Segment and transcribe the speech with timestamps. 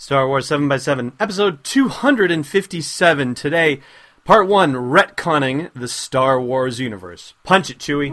[0.00, 3.80] Star Wars 7x7, episode 257 today.
[4.24, 7.34] Part 1 Retconning the Star Wars Universe.
[7.42, 8.12] Punch it, Chewie.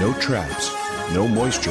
[0.00, 0.74] No traps,
[1.14, 1.70] no moisture,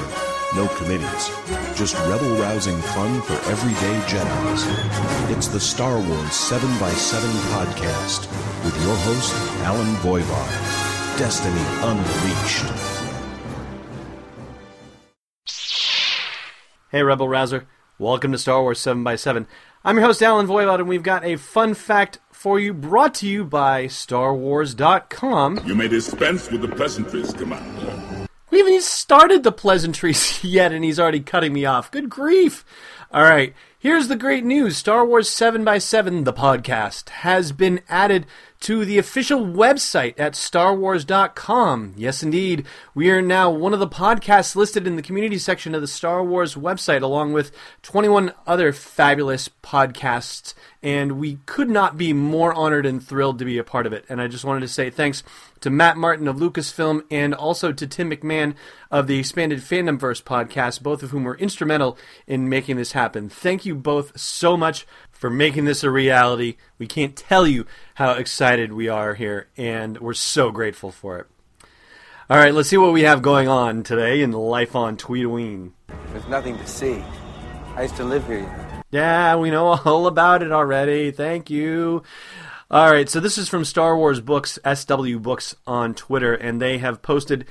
[0.55, 1.29] no committees.
[1.75, 5.35] Just rebel rousing fun for everyday Jedi's.
[5.35, 7.19] It's the Star Wars 7x7
[7.51, 11.17] podcast with your host, Allen Voivod.
[11.17, 13.01] Destiny Unleashed.
[16.89, 17.67] Hey, Rebel Rouser.
[18.01, 19.45] Welcome to Star Wars 7x7.
[19.85, 23.27] I'm your host, Allen Voivod, and we've got a fun fact for you brought to
[23.27, 25.59] you by StarWars.com.
[25.67, 28.27] You may dispense with the pleasantries, Commander.
[28.49, 31.91] We haven't even started the pleasantries yet, and he's already cutting me off.
[31.91, 32.65] Good grief.
[33.11, 38.27] All right, here's the great news Star Wars 7x7, the podcast, has been added
[38.59, 41.95] to the official website at starwars.com.
[41.97, 42.67] Yes, indeed.
[42.93, 46.23] We are now one of the podcasts listed in the community section of the Star
[46.23, 50.53] Wars website, along with 21 other fabulous podcasts.
[50.83, 54.03] And we could not be more honored and thrilled to be a part of it.
[54.09, 55.21] And I just wanted to say thanks
[55.59, 58.55] to Matt Martin of Lucasfilm and also to Tim McMahon
[58.89, 63.29] of the Expanded Fandomverse podcast, both of whom were instrumental in making this happen.
[63.29, 66.55] Thank you both so much for making this a reality.
[66.79, 71.27] We can't tell you how excited we are here, and we're so grateful for it.
[72.27, 75.73] All right, let's see what we have going on today in life on Tweedoween.
[76.07, 77.03] There's nothing to see.
[77.75, 78.39] I used to live here.
[78.39, 78.60] you know.
[78.91, 81.11] Yeah, we know all about it already.
[81.11, 82.03] Thank you.
[82.69, 86.77] All right, so this is from Star Wars Books, SW Books on Twitter, and they
[86.77, 87.45] have posted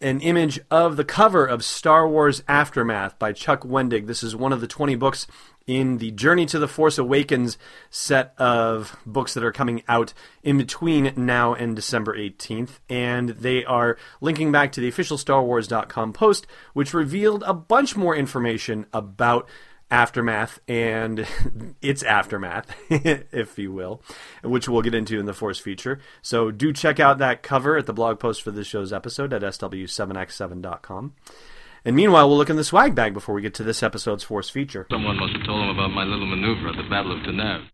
[0.00, 4.06] an image of the cover of Star Wars Aftermath by Chuck Wendig.
[4.06, 5.26] This is one of the 20 books
[5.66, 7.58] in the Journey to the Force Awakens
[7.90, 12.78] set of books that are coming out in between now and December 18th.
[12.88, 18.14] And they are linking back to the official StarWars.com post, which revealed a bunch more
[18.14, 19.48] information about
[19.90, 21.26] aftermath and
[21.82, 24.02] its aftermath, if you will,
[24.42, 26.00] which we'll get into in the Force feature.
[26.22, 29.42] So do check out that cover at the blog post for this show's episode at
[29.42, 31.14] sw7x7.com.
[31.84, 34.50] And meanwhile, we'll look in the swag bag before we get to this episode's Force
[34.50, 34.88] feature.
[34.90, 37.68] Someone must have told him about my little maneuver at the Battle of Taanab.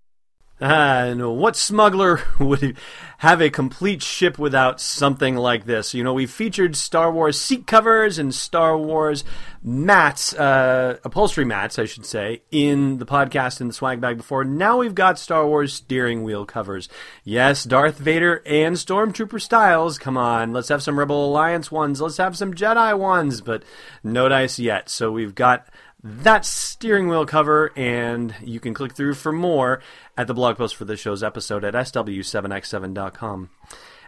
[0.64, 2.76] Ah, and what smuggler would
[3.18, 5.92] have a complete ship without something like this?
[5.92, 9.24] You know, we featured Star Wars seat covers and Star Wars
[9.60, 14.44] mats, uh, upholstery mats, I should say, in the podcast in the swag bag before.
[14.44, 16.88] Now we've got Star Wars steering wheel covers.
[17.24, 19.98] Yes, Darth Vader and Stormtrooper styles.
[19.98, 22.00] Come on, let's have some Rebel Alliance ones.
[22.00, 23.64] Let's have some Jedi ones, but
[24.04, 24.88] no dice yet.
[24.88, 25.66] So we've got
[26.04, 29.80] that steering wheel cover, and you can click through for more
[30.16, 33.50] at the blog post for this show's episode at sw7x7.com.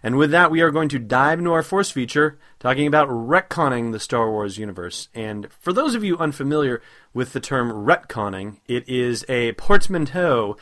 [0.03, 3.93] And with that, we are going to dive into our Force feature, talking about retconning
[3.93, 5.09] the Star Wars universe.
[5.15, 6.82] And for those of you unfamiliar
[7.15, 10.59] with the term retconning, it is a portmanteau,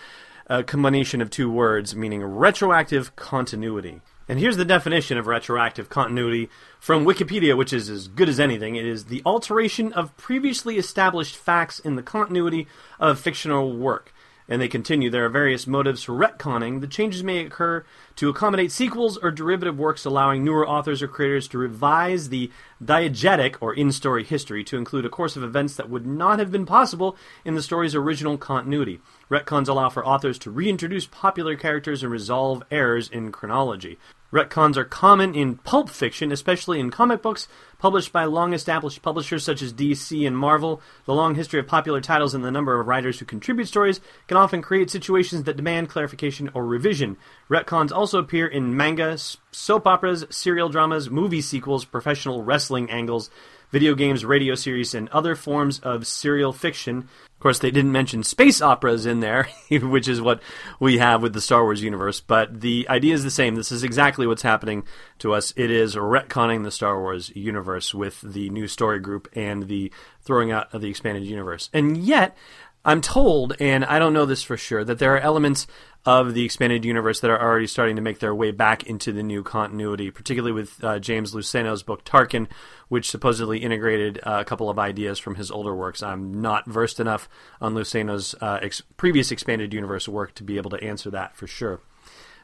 [0.47, 4.01] a combination of two words meaning retroactive continuity.
[4.29, 8.77] And here's the definition of retroactive continuity from Wikipedia, which is as good as anything.
[8.77, 12.67] It is the alteration of previously established facts in the continuity
[13.01, 14.13] of fictional work.
[14.53, 16.83] And they continue, there are various motives for retconning.
[16.83, 17.87] The changes may occur
[18.17, 22.51] to accommodate sequels or derivative works, allowing newer authors or creators to revise the
[22.85, 26.53] diegetic or in story history to include a course of events that would not have
[26.53, 29.01] been possible in the story's original continuity.
[29.31, 33.99] Retcons allow for authors to reintroduce popular characters and resolve errors in chronology.
[34.33, 37.49] Retcons are common in pulp fiction, especially in comic books
[37.79, 40.81] published by long established publishers such as DC and Marvel.
[41.05, 44.37] The long history of popular titles and the number of writers who contribute stories can
[44.37, 47.19] often create situations that demand clarification or revision.
[47.51, 49.19] Retcons also appear in manga,
[49.51, 53.31] soap operas, serial dramas, movie sequels, professional wrestling angles,
[53.73, 56.99] video games, radio series, and other forms of serial fiction.
[56.99, 60.41] Of course, they didn't mention space operas in there, which is what
[60.79, 63.57] we have with the Star Wars universe, but the idea is the same.
[63.57, 64.85] This is exactly what's happening
[65.19, 65.53] to us.
[65.57, 69.91] It is retconning the Star Wars universe with the new story group and the
[70.21, 71.69] throwing out of the expanded universe.
[71.73, 72.37] And yet,
[72.85, 75.67] I'm told, and I don't know this for sure, that there are elements
[76.05, 79.23] of the expanded universe that are already starting to make their way back into the
[79.23, 82.49] new continuity, particularly with uh, James Luceno's book Tarkin,
[82.89, 86.03] which supposedly integrated uh, a couple of ideas from his older works.
[86.03, 87.29] I'm not versed enough
[87.61, 91.47] on Luceno's uh, ex- previous expanded universe work to be able to answer that for
[91.47, 91.81] sure.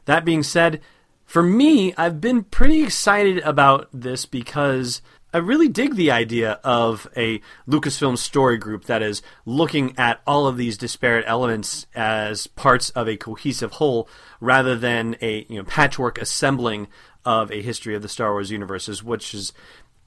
[0.04, 0.80] That being said,
[1.28, 5.02] for me, I've been pretty excited about this because
[5.32, 10.46] I really dig the idea of a Lucasfilm story group that is looking at all
[10.46, 14.08] of these disparate elements as parts of a cohesive whole
[14.40, 16.88] rather than a you know patchwork assembling
[17.26, 19.52] of a history of the Star Wars universes, which is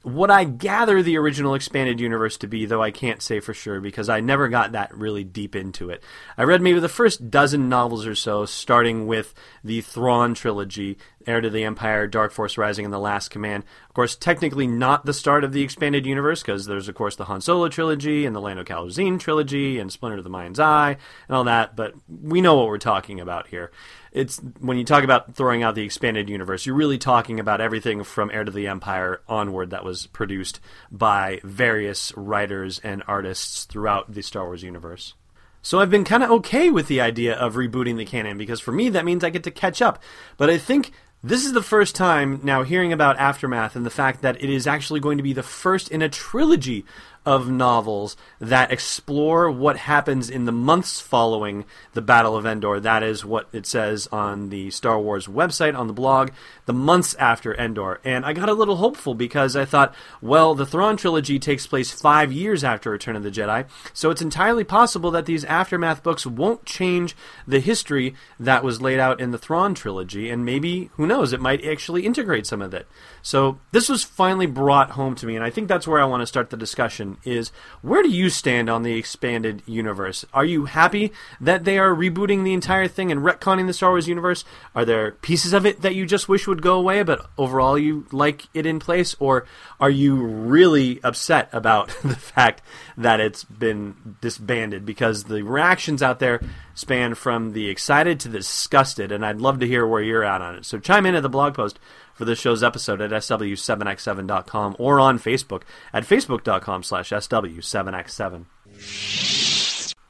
[0.03, 3.79] what I gather the original expanded universe to be, though I can't say for sure
[3.79, 6.03] because I never got that really deep into it.
[6.37, 9.33] I read maybe the first dozen novels or so, starting with
[9.63, 13.63] the Thrawn trilogy, Heir to the Empire, Dark Force Rising, and The Last Command.
[13.87, 17.25] Of course, technically not the start of the expanded universe because there's, of course, the
[17.25, 20.97] Han Solo trilogy and the Lando Calrissian trilogy and Splinter of the Mind's Eye
[21.27, 23.71] and all that, but we know what we're talking about here
[24.11, 28.03] it's when you talk about throwing out the expanded universe, you're really talking about everything
[28.03, 30.59] from Heir to the Empire onward that was produced
[30.91, 35.13] by various writers and artists throughout the Star Wars universe.
[35.61, 38.71] So I've been kind of okay with the idea of rebooting the canon because for
[38.71, 40.01] me that means I get to catch up.
[40.37, 40.91] But I think
[41.23, 44.65] this is the first time now hearing about Aftermath and the fact that it is
[44.65, 46.83] actually going to be the first in a trilogy
[47.25, 52.79] of novels that explore what happens in the months following the Battle of Endor.
[52.79, 56.31] That is what it says on the Star Wars website, on the blog,
[56.65, 57.99] the months after Endor.
[58.03, 61.91] And I got a little hopeful because I thought, well, the Thrawn trilogy takes place
[61.91, 66.25] five years after Return of the Jedi, so it's entirely possible that these Aftermath books
[66.25, 67.15] won't change
[67.47, 71.41] the history that was laid out in the Thrawn trilogy, and maybe, who knows, it
[71.41, 72.87] might actually integrate some of it.
[73.21, 76.21] So this was finally brought home to me, and I think that's where I want
[76.21, 80.25] to start the discussion is where do you stand on the expanded universe?
[80.33, 84.07] Are you happy that they are rebooting the entire thing and retconning the Star Wars
[84.07, 84.43] universe?
[84.75, 88.05] Are there pieces of it that you just wish would go away, but overall you
[88.11, 89.15] like it in place?
[89.19, 89.45] Or
[89.79, 92.61] are you really upset about the fact
[92.97, 94.85] that it's been disbanded?
[94.85, 96.41] Because the reactions out there
[96.73, 100.41] span from the excited to the disgusted, and I'd love to hear where you're at
[100.41, 100.65] on it.
[100.65, 101.79] So chime in at the blog post
[102.13, 105.63] for this show's episode at sw7x7.com or on Facebook
[105.93, 108.45] at facebook.com slash sw7x7.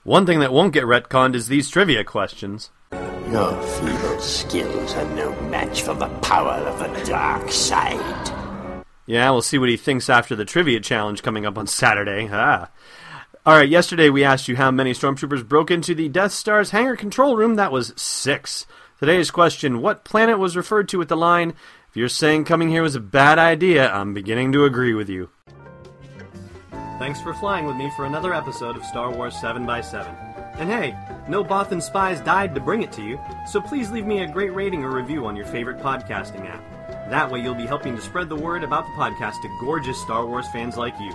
[0.03, 2.71] One thing that won't get retconned is these trivia questions.
[2.91, 8.83] Your feeble skills are no match for the power of the dark side.
[9.05, 12.29] Yeah, we'll see what he thinks after the trivia challenge coming up on Saturday.
[12.31, 12.69] Ah.
[13.43, 16.95] All right, yesterday we asked you how many stormtroopers broke into the Death Star's hangar
[16.95, 17.55] control room.
[17.55, 18.67] That was six.
[18.99, 21.55] Today's question What planet was referred to with the line,
[21.89, 25.31] if you're saying coming here was a bad idea, I'm beginning to agree with you.
[26.99, 30.59] Thanks for flying with me for another episode of Star Wars 7x7.
[30.59, 30.95] And hey,
[31.27, 34.53] no Bothan spies died to bring it to you, so please leave me a great
[34.53, 37.09] rating or review on your favorite podcasting app.
[37.09, 40.27] That way you'll be helping to spread the word about the podcast to gorgeous Star
[40.27, 41.11] Wars fans like you.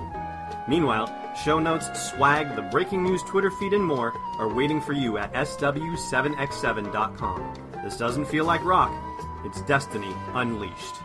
[0.69, 5.19] Meanwhile, show notes, swag, the breaking news Twitter feed, and more are waiting for you
[5.19, 7.55] at sw7x7.com.
[7.85, 8.93] This doesn't feel like rock,
[9.45, 10.97] it's Destiny Unleashed.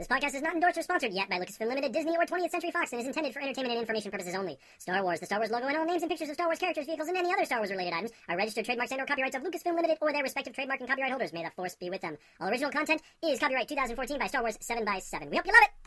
[0.00, 2.70] This podcast is not endorsed or sponsored yet by Lucasfilm Limited, Disney, or 20th Century
[2.70, 4.56] Fox and is intended for entertainment and information purposes only.
[4.78, 6.86] Star Wars, the Star Wars logo, and all names and pictures of Star Wars characters,
[6.86, 9.42] vehicles, and any other Star Wars related items are registered trademarks and or copyrights of
[9.42, 11.34] Lucasfilm Limited or their respective trademark and copyright holders.
[11.34, 12.16] May the force be with them.
[12.40, 15.52] All original content is copyright 2014 by Star Wars 7 by 7 We hope you
[15.52, 15.80] love it!